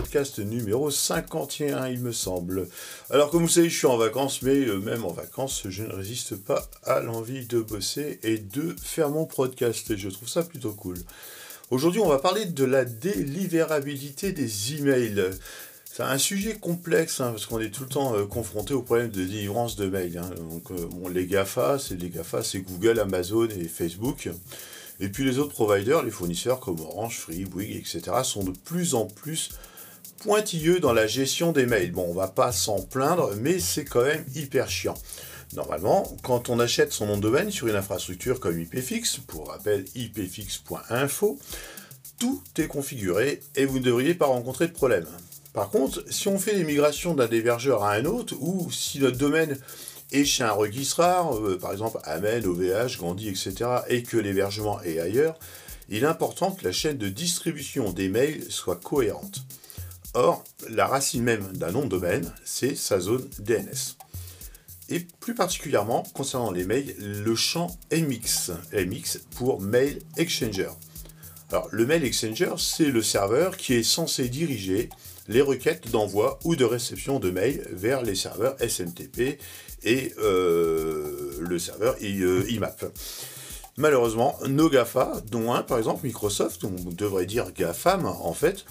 [0.00, 2.68] podcast numéro 51, il me semble.
[3.10, 5.92] Alors, comme vous savez, je suis en vacances, mais euh, même en vacances, je ne
[5.92, 9.90] résiste pas à l'envie de bosser et de faire mon podcast.
[9.90, 10.98] Et je trouve ça plutôt cool.
[11.72, 15.30] Aujourd'hui, on va parler de la délivrabilité des emails.
[15.84, 19.08] C'est un sujet complexe hein, parce qu'on est tout le temps euh, confronté au problème
[19.08, 20.16] de délivrance de mails.
[20.18, 20.30] Hein.
[20.48, 24.28] Donc, euh, les GAFA, c'est les GAFA, c'est Google, Amazon et Facebook.
[25.00, 28.94] Et puis les autres providers, les fournisseurs comme Orange, Free, Bouygues, etc., sont de plus
[28.94, 29.50] en plus
[30.18, 31.92] pointilleux dans la gestion des mails.
[31.92, 34.96] Bon, on va pas s'en plaindre, mais c'est quand même hyper chiant.
[35.54, 39.84] Normalement, quand on achète son nom de domaine sur une infrastructure comme IPFix, pour rappel
[39.94, 41.38] ipfix.info,
[42.18, 45.06] tout est configuré et vous ne devriez pas rencontrer de problème.
[45.54, 49.16] Par contre, si on fait les migrations d'un hébergeur à un autre, ou si notre
[49.16, 49.58] domaine
[50.12, 53.54] et chez un registrar, euh, par exemple Amen, OVH, Gandhi, etc.,
[53.88, 55.38] et que l'hébergement est ailleurs,
[55.88, 59.40] il est important que la chaîne de distribution des mails soit cohérente.
[60.14, 63.96] Or, la racine même d'un nom de domaine, c'est sa zone DNS.
[64.88, 70.70] Et plus particulièrement, concernant les mails, le champ MX, MX pour Mail Exchanger.
[71.50, 74.88] Alors, le Mail Exchanger, c'est le serveur qui est censé diriger
[75.28, 79.38] les requêtes d'envoi ou de réception de mails vers les serveurs SMTP
[79.84, 82.84] et euh, le serveur IMAP.
[83.78, 88.64] Malheureusement, nos GAFA, dont un par exemple Microsoft, on devrait dire GAFAM en fait,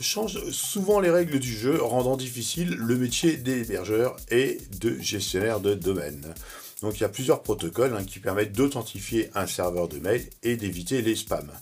[0.00, 5.74] changent souvent les règles du jeu, rendant difficile le métier d'hébergeur et de gestionnaire de
[5.74, 6.32] domaine.
[6.80, 10.56] Donc il y a plusieurs protocoles hein, qui permettent d'authentifier un serveur de mail et
[10.56, 11.52] d'éviter les spams.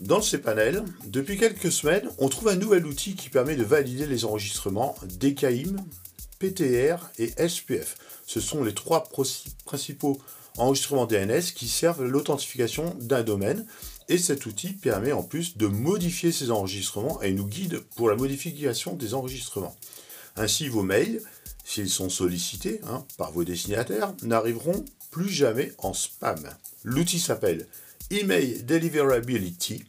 [0.00, 4.06] Dans ces panels, depuis quelques semaines, on trouve un nouvel outil qui permet de valider
[4.06, 5.76] les enregistrements DKIM,
[6.38, 7.96] PTR et SPF.
[8.24, 9.04] Ce sont les trois
[9.66, 10.18] principaux
[10.58, 13.66] enregistrements DNS qui servent l'authentification d'un domaine.
[14.08, 18.16] Et cet outil permet en plus de modifier ces enregistrements et nous guide pour la
[18.16, 19.76] modification des enregistrements.
[20.36, 21.22] Ainsi, vos mails,
[21.64, 26.42] s'ils sont sollicités hein, par vos destinataires, n'arriveront plus jamais en spam.
[26.84, 27.66] L'outil s'appelle
[28.10, 29.84] Email Deliverability.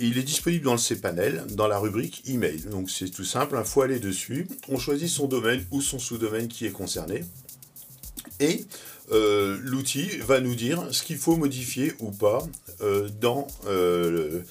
[0.00, 2.62] Il est disponible dans le cPanel, dans la rubrique Email.
[2.62, 6.48] Donc c'est tout simple, il faut aller dessus, on choisit son domaine ou son sous-domaine
[6.48, 7.24] qui est concerné.
[8.40, 8.66] Et
[9.12, 12.46] euh, l'outil va nous dire ce qu'il faut modifier ou pas
[12.80, 14.42] euh, dans euh,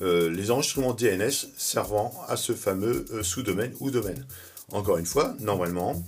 [0.00, 4.26] les enregistrements DNS servant à ce fameux sous-domaine ou domaine.
[4.72, 6.02] Encore une fois, normalement,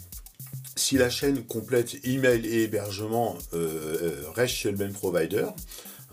[0.74, 3.38] si la chaîne complète email et hébergement
[4.34, 5.46] reste chez le même provider,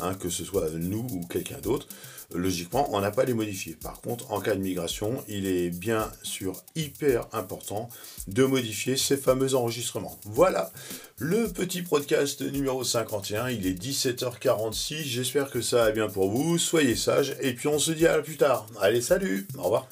[0.01, 1.87] Hein, que ce soit nous ou quelqu'un d'autre,
[2.33, 3.73] logiquement, on n'a pas les modifier.
[3.73, 7.89] Par contre, en cas de migration, il est bien sûr hyper important
[8.27, 10.19] de modifier ces fameux enregistrements.
[10.25, 10.71] Voilà
[11.17, 13.49] le petit podcast numéro 51.
[13.49, 15.03] Il est 17h46.
[15.03, 16.57] J'espère que ça va bien pour vous.
[16.57, 17.35] Soyez sages.
[17.41, 18.65] Et puis on se dit à plus tard.
[18.81, 19.47] Allez, salut.
[19.57, 19.87] Au revoir.